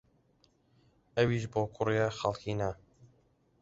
[1.15, 2.69] ئەویش بۆ کوڕێ خەڵکی نا